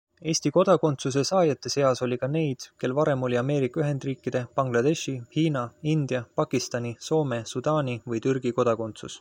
Eesti 0.31 0.51
kodakondsuse 0.53 1.21
saajate 1.29 1.71
seas 1.73 2.01
oli 2.05 2.17
ka 2.23 2.29
neid, 2.35 2.65
kel 2.83 2.95
varem 3.01 3.27
oli 3.27 3.39
Ameerika 3.43 3.83
Ühendriikide, 3.83 4.41
Bangladeshi, 4.61 5.15
Hiina, 5.37 5.63
India, 5.95 6.23
Pakistani, 6.43 6.95
Soome, 7.11 7.43
Sudaani 7.55 7.99
või 8.13 8.29
Türgi 8.29 8.59
kodakondsus. 8.63 9.09